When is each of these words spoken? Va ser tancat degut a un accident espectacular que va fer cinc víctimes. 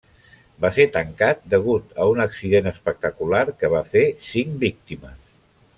Va 0.63 0.69
ser 0.77 0.85
tancat 0.95 1.43
degut 1.53 1.93
a 2.05 2.07
un 2.15 2.23
accident 2.25 2.71
espectacular 2.73 3.45
que 3.61 3.73
va 3.75 3.87
fer 3.95 4.05
cinc 4.31 4.61
víctimes. 4.65 5.21